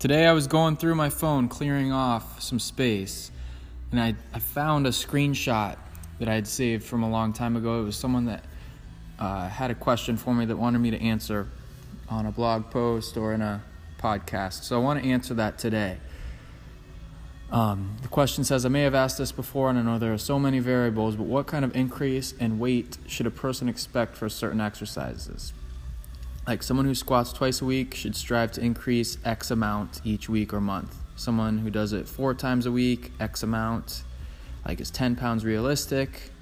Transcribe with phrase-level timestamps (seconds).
[0.00, 3.30] Today I was going through my phone, clearing off some space,
[3.90, 5.76] and I, I found a screenshot
[6.18, 7.82] that I had saved from a long time ago.
[7.82, 8.42] It was someone that
[9.18, 11.48] uh, had a question for me that wanted me to answer
[12.08, 13.62] on a blog post or in a
[13.98, 14.64] podcast.
[14.64, 15.98] So I want to answer that today.
[17.52, 20.18] Um, the question says I may have asked this before, and I know there are
[20.18, 24.30] so many variables, but what kind of increase in weight should a person expect for
[24.30, 25.52] certain exercises?
[26.50, 30.52] Like someone who squats twice a week should strive to increase X amount each week
[30.52, 30.96] or month.
[31.14, 34.02] Someone who does it four times a week, X amount.
[34.66, 36.32] Like is 10 pounds realistic?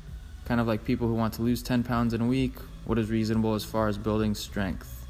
[0.46, 2.54] Kind of like people who want to lose 10 pounds in a week.
[2.86, 5.06] What is reasonable as far as building strength?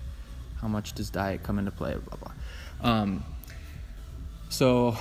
[0.61, 1.95] How much does diet come into play?
[1.95, 2.91] Blah, blah.
[2.91, 3.25] Um,
[4.49, 4.97] so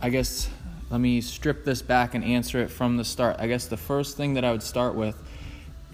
[0.00, 0.48] I guess
[0.88, 3.36] let me strip this back and answer it from the start.
[3.38, 5.22] I guess the first thing that I would start with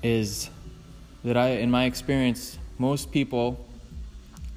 [0.01, 0.49] is
[1.25, 3.65] that I, in my experience, most people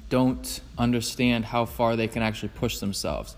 [0.08, 3.36] don't understand how far they can actually push themselves.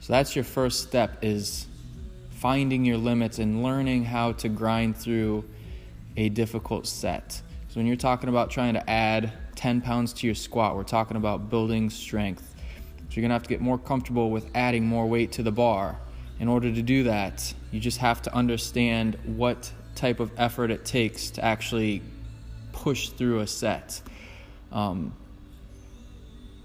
[0.00, 1.66] So that's your first step is
[2.30, 5.44] finding your limits and learning how to grind through
[6.16, 7.32] a difficult set.
[7.68, 11.16] So when you're talking about trying to add 10 pounds to your squat, we're talking
[11.16, 12.54] about building strength.
[13.08, 15.52] So you're going to have to get more comfortable with adding more weight to the
[15.52, 15.96] bar.
[16.38, 20.84] In order to do that, you just have to understand what type of effort it
[20.84, 22.02] takes to actually
[22.72, 24.02] push through a set.
[24.72, 25.14] Um,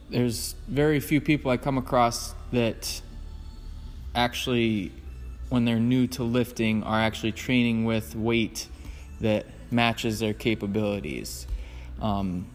[0.09, 3.01] there's very few people I come across that
[4.13, 4.91] actually,
[5.49, 8.67] when they're new to lifting, are actually training with weight
[9.21, 11.47] that matches their capabilities.
[12.01, 12.47] Um,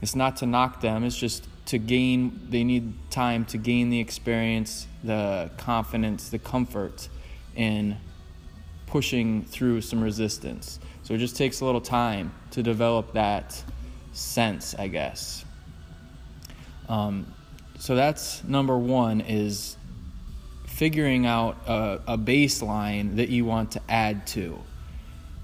[0.00, 4.00] it's not to knock them, it's just to gain, they need time to gain the
[4.00, 7.08] experience, the confidence, the comfort
[7.54, 7.96] in
[8.86, 10.78] pushing through some resistance.
[11.02, 13.62] So it just takes a little time to develop that
[14.16, 15.44] sense, I guess.
[16.88, 17.26] Um,
[17.78, 19.76] so that's number one is
[20.66, 24.58] figuring out a, a, baseline that you want to add to.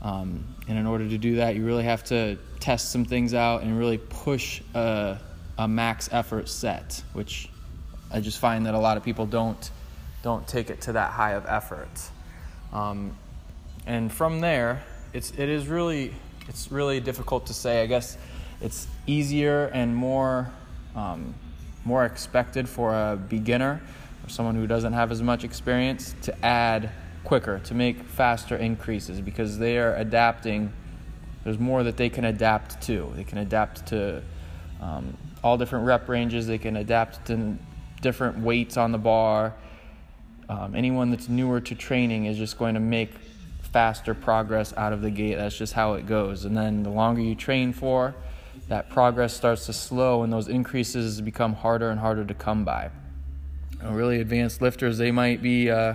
[0.00, 3.62] Um, and in order to do that, you really have to test some things out
[3.62, 5.18] and really push a,
[5.58, 7.48] a max effort set, which
[8.10, 9.70] I just find that a lot of people don't
[10.22, 11.90] don't take it to that high of effort.
[12.72, 13.16] Um,
[13.86, 16.14] and from there, it's it is really
[16.48, 17.82] it's really difficult to say.
[17.82, 18.16] I guess
[18.62, 20.50] it's easier and more
[20.94, 21.34] um,
[21.84, 23.80] more expected for a beginner
[24.24, 26.90] or someone who doesn't have as much experience to add
[27.24, 30.72] quicker to make faster increases because they are adapting.
[31.44, 33.12] There's more that they can adapt to.
[33.16, 34.22] They can adapt to
[34.80, 36.46] um, all different rep ranges.
[36.46, 37.56] They can adapt to
[38.00, 39.54] different weights on the bar.
[40.48, 43.10] Um, anyone that's newer to training is just going to make
[43.72, 45.36] faster progress out of the gate.
[45.36, 46.44] That's just how it goes.
[46.44, 48.14] And then the longer you train for
[48.68, 52.90] that progress starts to slow and those increases become harder and harder to come by.
[53.72, 55.94] You know, really advanced lifters, they might be uh,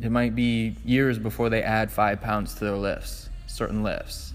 [0.00, 4.32] it might be years before they add five pounds to their lifts, certain lifts.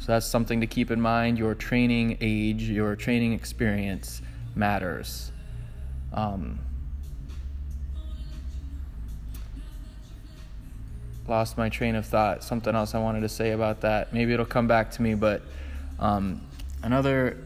[0.00, 1.38] So that's something to keep in mind.
[1.38, 4.22] Your training age, your training experience
[4.54, 5.30] matters.
[6.12, 6.58] Um,
[11.28, 12.42] lost my train of thought.
[12.42, 14.12] Something else I wanted to say about that.
[14.12, 15.42] Maybe it'll come back to me, but
[15.98, 16.40] um,
[16.82, 17.38] another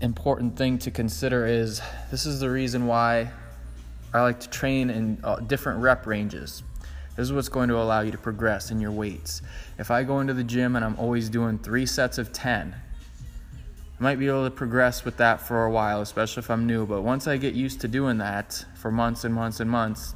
[0.00, 1.80] important thing to consider is
[2.10, 3.30] this is the reason why
[4.14, 6.62] I like to train in uh, different rep ranges.
[7.16, 9.42] This is what's going to allow you to progress in your weights.
[9.78, 12.74] If I go into the gym and I'm always doing three sets of 10,
[13.98, 16.86] I might be able to progress with that for a while, especially if I'm new.
[16.86, 20.14] But once I get used to doing that for months and months and months,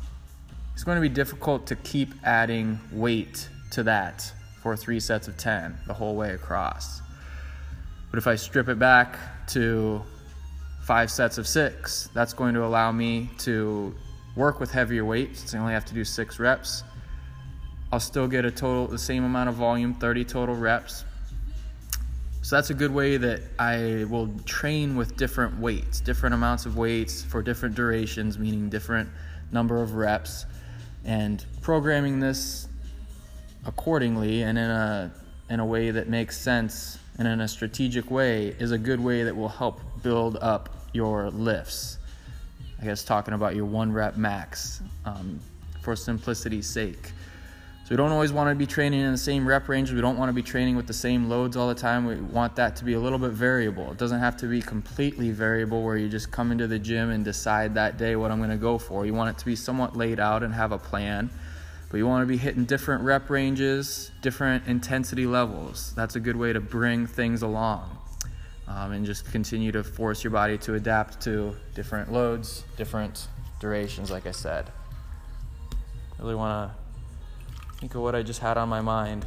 [0.73, 4.33] it's going to be difficult to keep adding weight to that
[4.63, 7.02] for three sets of 10 the whole way across.
[8.13, 9.19] But if I strip it back
[9.49, 10.03] to
[10.83, 13.95] five sets of six, that's going to allow me to
[14.37, 16.85] work with heavier weights since I only have to do six reps.
[17.91, 21.07] I'll still get a total, the same amount of volume, 30 total reps.
[22.43, 26.77] So that's a good way that I will train with different weights, different amounts of
[26.77, 29.09] weights for different durations, meaning different
[29.53, 30.45] number of reps,
[31.07, 32.69] and programming this
[33.65, 35.15] accordingly and in a
[35.49, 39.23] in a way that makes sense and in a strategic way is a good way
[39.23, 41.99] that will help build up your lifts.
[42.81, 45.39] I guess talking about your one rep max um,
[45.83, 47.13] for simplicity's sake.
[47.85, 49.93] So we don't always want to be training in the same rep range.
[49.93, 52.07] We don't want to be training with the same loads all the time.
[52.07, 53.93] We want that to be a little bit variable.
[53.93, 57.25] It doesn't have to be completely variable where you just come into the gym and
[57.25, 59.07] decide that day what I'm going to go for.
[59.07, 61.31] You want it to be somewhat laid out and have a plan
[61.93, 65.93] but you want to be hitting different rep ranges, different intensity levels.
[65.95, 67.99] That's a good way to bring things along.
[68.69, 73.29] um, and just continue to force your body to adapt to different loads, different
[73.61, 74.71] durations, like I said.
[76.19, 79.27] I really want to think of what I just had on my mind.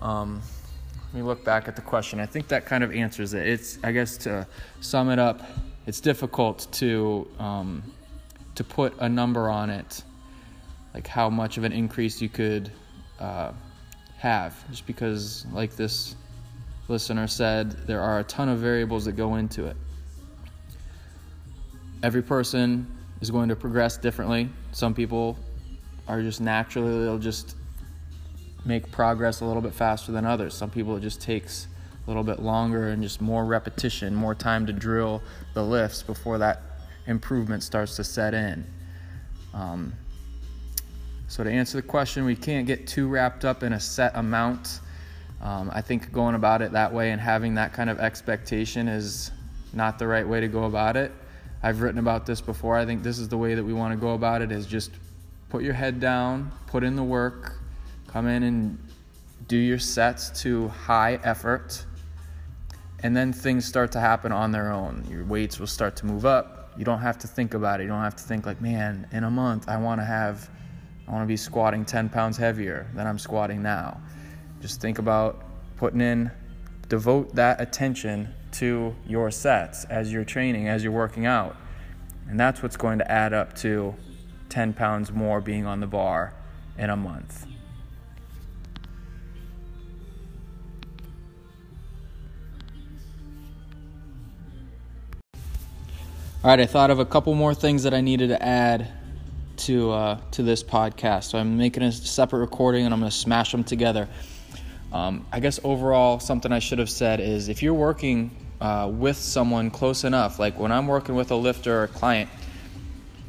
[0.00, 0.42] Um,
[1.06, 2.20] let me look back at the question.
[2.20, 3.46] I think that kind of answers it.
[3.46, 4.46] It's, I guess, to
[4.80, 5.40] sum it up,
[5.86, 7.82] it's difficult to um,
[8.54, 10.02] to put a number on it,
[10.92, 12.70] like how much of an increase you could
[13.18, 13.52] uh,
[14.18, 16.16] have, just because, like this
[16.88, 19.76] listener said, there are a ton of variables that go into it.
[22.02, 22.86] Every person
[23.20, 24.48] is going to progress differently.
[24.72, 25.38] Some people
[26.06, 27.56] are just naturally, they'll just
[28.64, 30.54] make progress a little bit faster than others.
[30.54, 31.66] Some people it just takes
[32.06, 35.22] a little bit longer and just more repetition, more time to drill
[35.54, 36.60] the lifts before that
[37.06, 38.64] improvement starts to set in.
[39.52, 39.92] Um,
[41.28, 44.80] so, to answer the question, we can't get too wrapped up in a set amount.
[45.40, 49.30] Um, I think going about it that way and having that kind of expectation is
[49.72, 51.12] not the right way to go about it.
[51.62, 52.76] I've written about this before.
[52.76, 54.90] I think this is the way that we want to go about it is just
[55.48, 57.58] put your head down, put in the work,
[58.06, 58.78] come in and
[59.48, 61.84] do your sets to high effort,
[63.02, 65.06] and then things start to happen on their own.
[65.10, 66.63] Your weights will start to move up.
[66.76, 67.84] You don't have to think about it.
[67.84, 70.50] You don't have to think like, man, in a month I want to have
[71.06, 74.00] I want to be squatting 10 pounds heavier than I'm squatting now.
[74.60, 75.44] Just think about
[75.76, 76.30] putting in,
[76.88, 81.56] devote that attention to your sets as you're training, as you're working out.
[82.28, 83.94] And that's what's going to add up to
[84.48, 86.32] 10 pounds more being on the bar
[86.78, 87.46] in a month.
[96.44, 98.86] All right, I thought of a couple more things that I needed to add
[99.56, 101.30] to uh, to this podcast.
[101.30, 104.10] So I'm making a separate recording and I'm going to smash them together.
[104.92, 108.30] Um, I guess overall, something I should have said is if you're working
[108.60, 112.28] uh, with someone close enough, like when I'm working with a lifter or a client,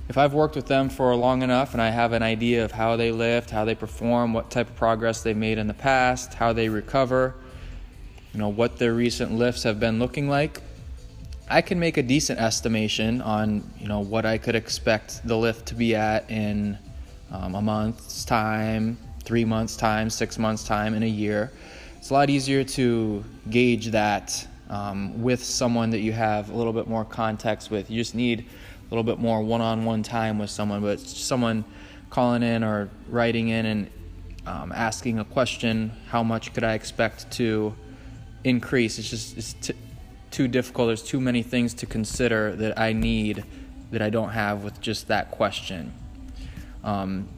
[0.10, 2.98] if I've worked with them for long enough and I have an idea of how
[2.98, 6.52] they lift, how they perform, what type of progress they've made in the past, how
[6.52, 7.34] they recover,
[8.34, 10.62] you know, what their recent lifts have been looking like,
[11.48, 15.68] I can make a decent estimation on you know what I could expect the lift
[15.68, 16.78] to be at in
[17.32, 21.52] um, a month's time, three months' time, six months' time, in a year.
[21.98, 26.74] It's a lot easier to gauge that um, with someone that you have a little
[26.74, 27.92] bit more context with.
[27.92, 31.64] You just need a little bit more one-on-one time with someone, but someone
[32.10, 33.90] calling in or writing in and
[34.48, 37.76] um, asking a question, how much could I expect to
[38.44, 38.98] increase?
[38.98, 39.76] It's just it's t-
[40.36, 40.88] too difficult.
[40.88, 43.46] There's too many things to consider that I need
[43.92, 45.94] that I don't have with just that question.
[46.84, 47.30] Um,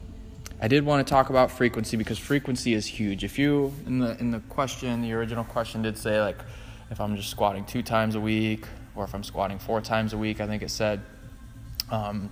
[0.60, 3.22] I did want to talk about frequency because frequency is huge.
[3.22, 6.38] If you in the in the question, the original question did say like
[6.90, 8.66] if I'm just squatting two times a week
[8.96, 11.00] or if I'm squatting four times a week, I think it said.
[11.92, 12.30] Um,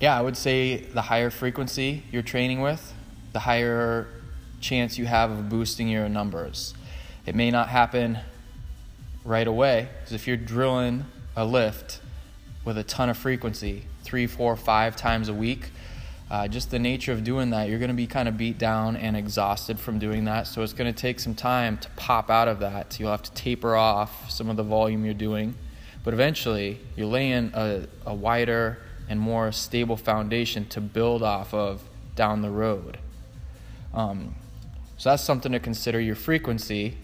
[0.00, 2.94] yeah, I would say the higher frequency you're training with,
[3.34, 4.06] the higher
[4.62, 6.72] chance you have of boosting your numbers.
[7.26, 8.20] It may not happen
[9.24, 9.88] right away.
[10.00, 11.04] Because if you're drilling
[11.36, 12.00] a lift
[12.64, 15.70] with a ton of frequency, three, four, five times a week,
[16.30, 18.96] uh, just the nature of doing that, you're going to be kind of beat down
[18.96, 20.46] and exhausted from doing that.
[20.46, 22.92] So it's going to take some time to pop out of that.
[22.92, 25.54] So You'll have to taper off some of the volume you're doing.
[26.02, 28.78] But eventually, you're laying a, a wider
[29.08, 31.82] and more stable foundation to build off of
[32.16, 32.98] down the road.
[33.92, 34.34] Um,
[34.96, 36.96] so that's something to consider your frequency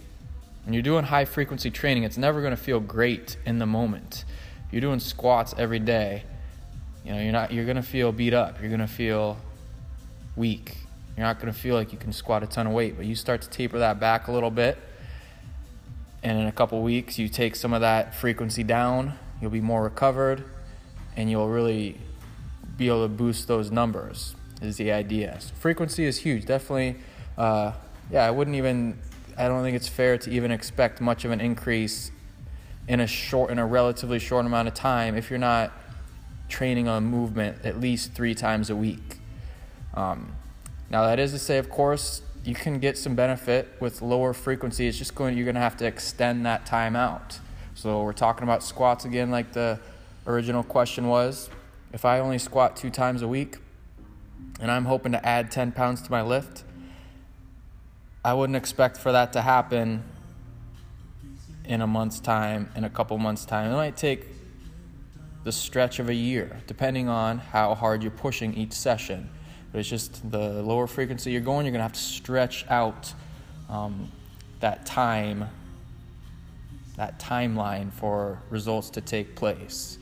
[0.64, 4.24] when you're doing high frequency training, it's never going to feel great in the moment.
[4.70, 6.24] You're doing squats every day,
[7.04, 8.60] you know, you're not you're going to feel beat up.
[8.60, 9.38] You're going to feel
[10.36, 10.76] weak.
[11.16, 13.14] You're not going to feel like you can squat a ton of weight, but you
[13.14, 14.78] start to taper that back a little bit.
[16.22, 19.82] And in a couple weeks, you take some of that frequency down, you'll be more
[19.82, 20.44] recovered,
[21.16, 21.98] and you'll really
[22.76, 25.38] be able to boost those numbers, is the idea.
[25.40, 26.44] So frequency is huge.
[26.44, 26.96] Definitely,
[27.38, 27.72] uh,
[28.10, 28.98] yeah, I wouldn't even
[29.40, 32.12] I don't think it's fair to even expect much of an increase
[32.86, 35.72] in a short in a relatively short amount of time if you're not
[36.50, 39.18] training on movement at least three times a week.
[39.94, 40.34] Um,
[40.90, 44.86] now that is to say, of course, you can get some benefit with lower frequency.
[44.86, 47.38] It's just going you're going to have to extend that time out.
[47.74, 49.80] So we're talking about squats again, like the
[50.26, 51.48] original question was.
[51.94, 53.56] If I only squat two times a week,
[54.60, 56.64] and I'm hoping to add 10 pounds to my lift,
[58.22, 60.02] I wouldn't expect for that to happen
[61.64, 63.72] in a month's time, in a couple months' time.
[63.72, 64.26] It might take
[65.44, 69.30] the stretch of a year, depending on how hard you're pushing each session.
[69.72, 73.14] But it's just the lower frequency you're going, you're going to have to stretch out
[73.70, 74.12] um,
[74.58, 75.46] that time,
[76.96, 79.96] that timeline for results to take place.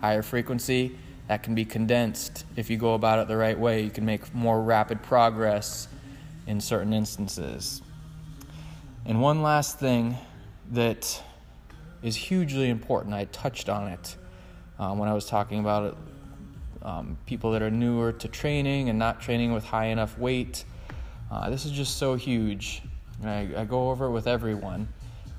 [0.00, 0.98] Higher frequency,
[1.28, 3.82] that can be condensed if you go about it the right way.
[3.82, 5.86] You can make more rapid progress
[6.50, 7.80] in certain instances.
[9.06, 10.16] And one last thing
[10.72, 11.22] that
[12.02, 14.16] is hugely important, I touched on it
[14.76, 15.94] um, when I was talking about it.
[16.82, 20.64] Um, people that are newer to training and not training with high enough weight.
[21.30, 22.82] Uh, this is just so huge.
[23.24, 24.88] I, I go over it with everyone,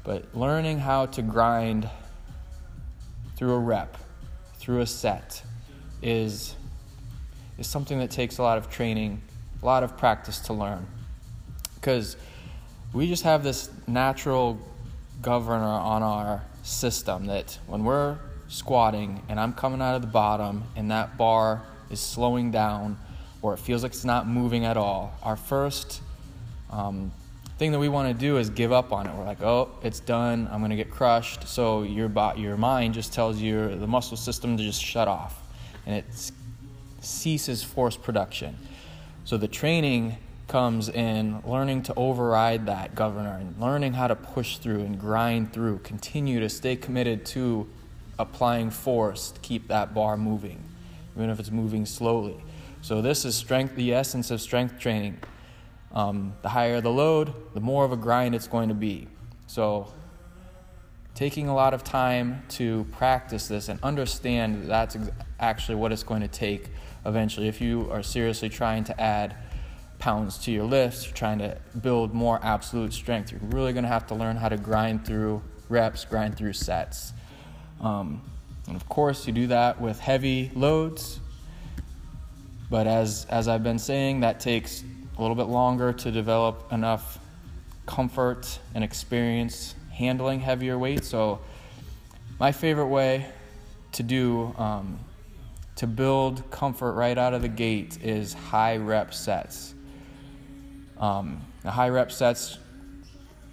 [0.04, 1.90] but learning how to grind
[3.36, 3.98] through a rep,
[4.60, 5.44] through a set,
[6.02, 6.56] is
[7.58, 9.22] is something that takes a lot of training,
[9.62, 10.88] a lot of practice to learn.
[11.82, 12.16] Because
[12.94, 14.60] we just have this natural
[15.22, 20.64] governor on our system that when we're squatting and I'm coming out of the bottom
[20.76, 23.00] and that bar is slowing down
[23.42, 26.02] or it feels like it's not moving at all, our first
[26.70, 27.12] um,
[27.58, 29.16] thing that we want to do is give up on it.
[29.16, 30.48] We're like, oh, it's done.
[30.52, 31.48] I'm going to get crushed.
[31.48, 35.42] So your your mind just tells your the muscle system to just shut off,
[35.86, 36.32] and it
[37.02, 38.58] ceases force production.
[39.26, 40.18] So the training
[40.52, 45.54] comes in learning to override that governor and learning how to push through and grind
[45.54, 47.66] through, continue to stay committed to
[48.20, 50.62] applying force to keep that bar moving,
[51.16, 52.36] even if it's moving slowly.
[52.82, 55.20] So, this is strength, the essence of strength training.
[55.94, 59.08] Um, the higher the load, the more of a grind it's going to be.
[59.48, 59.94] So,
[61.16, 64.98] taking a lot of time to practice this and understand that that's
[65.40, 66.68] actually what it's going to take
[67.06, 69.36] eventually if you are seriously trying to add
[70.02, 73.90] pounds to your lifts, you're trying to build more absolute strength, you're really going to
[73.90, 77.14] have to learn how to grind through reps, grind through sets.
[77.80, 78.22] Um,
[78.68, 81.20] and of course, you do that with heavy loads.
[82.70, 84.84] But as, as I've been saying, that takes
[85.18, 87.20] a little bit longer to develop enough
[87.86, 91.04] comfort and experience handling heavier weight.
[91.04, 91.40] So,
[92.40, 93.28] my favorite way
[93.92, 95.00] to do um,
[95.76, 99.74] to build comfort right out of the gate is high rep sets.
[101.02, 102.60] Um, the high rep sets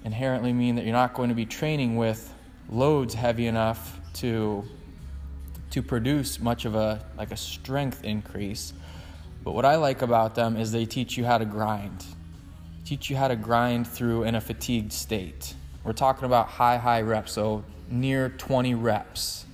[0.04, 2.32] inherently mean that you're not going to be training with
[2.68, 4.64] loads heavy enough to
[5.70, 8.74] to produce much of a like a strength increase.
[9.42, 12.04] But what I like about them is they teach you how to grind.
[12.84, 15.54] Teach you how to grind through in a fatigued state.
[15.84, 19.46] We're talking about high, high reps, so near 20 reps,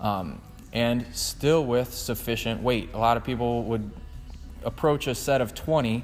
[0.00, 0.40] um,
[0.72, 2.90] and still with sufficient weight.
[2.94, 3.90] A lot of people would
[4.64, 6.02] approach a set of 20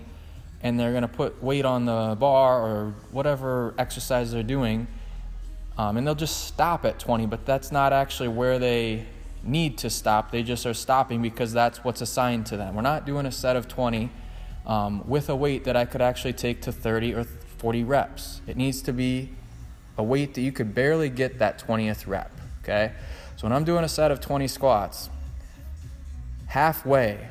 [0.64, 4.88] and they're going to put weight on the bar or whatever exercise they're doing,
[5.76, 9.04] um, and they'll just stop at 20, but that's not actually where they
[9.42, 10.30] need to stop.
[10.30, 12.74] They just are stopping because that's what's assigned to them.
[12.74, 14.10] We're not doing a set of 20
[14.64, 17.24] um, with a weight that I could actually take to 30 or
[17.58, 18.40] 40 reps.
[18.46, 19.28] It needs to be
[19.98, 22.30] a weight that you could barely get that 20th rep,
[22.62, 22.92] okay?
[23.36, 25.10] So when I'm doing a set of 20 squats,
[26.46, 27.28] halfway,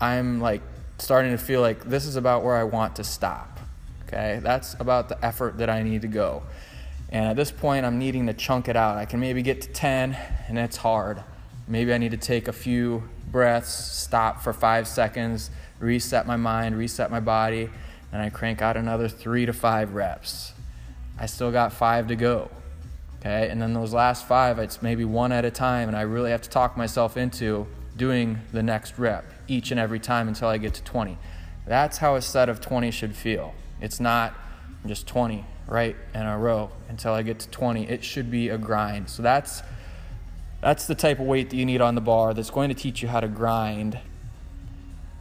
[0.00, 0.60] I'm like
[0.98, 3.60] starting to feel like this is about where I want to stop.
[4.06, 6.42] Okay, that's about the effort that I need to go.
[7.10, 8.96] And at this point, I'm needing to chunk it out.
[8.96, 10.16] I can maybe get to 10,
[10.48, 11.22] and it's hard.
[11.66, 16.76] Maybe I need to take a few breaths, stop for five seconds, reset my mind,
[16.76, 17.70] reset my body,
[18.12, 20.52] and I crank out another three to five reps.
[21.18, 22.50] I still got five to go.
[23.20, 26.30] Okay, and then those last five, it's maybe one at a time, and I really
[26.30, 30.58] have to talk myself into doing the next rep each and every time until I
[30.58, 31.18] get to 20.
[31.66, 33.54] That's how a set of 20 should feel.
[33.80, 34.34] It's not
[34.86, 37.88] just 20 right in a row until I get to 20.
[37.88, 39.08] It should be a grind.
[39.08, 39.62] So that's
[40.60, 43.02] that's the type of weight that you need on the bar that's going to teach
[43.02, 43.98] you how to grind.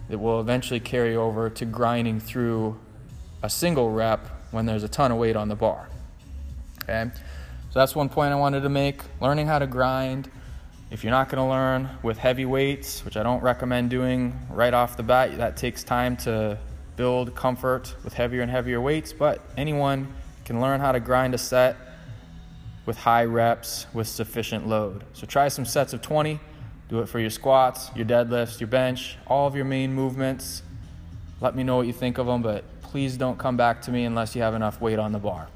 [0.09, 2.77] That will eventually carry over to grinding through
[3.41, 5.89] a single rep when there's a ton of weight on the bar.
[6.83, 7.09] Okay?
[7.71, 9.01] So that's one point I wanted to make.
[9.19, 10.29] Learning how to grind
[10.93, 14.75] if you're not going to learn with heavy weights, which I don't recommend doing right
[14.75, 16.59] off the bat, that takes time to
[16.95, 20.13] build comfort with heavier and heavier weights, but anyone
[20.45, 21.77] can learn how to grind a set
[22.85, 25.03] with high reps with sufficient load.
[25.13, 26.39] So try some sets of 20.
[26.89, 30.61] Do it for your squats, your deadlifts, your bench, all of your main movements.
[31.41, 34.03] Let me know what you think of them, but please don't come back to me
[34.03, 35.47] unless you have enough weight on the bar.